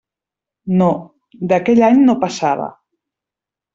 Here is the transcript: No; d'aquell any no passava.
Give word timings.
No; 0.79 0.87
d'aquell 1.51 1.85
any 1.91 2.01
no 2.07 2.17
passava. 2.25 2.67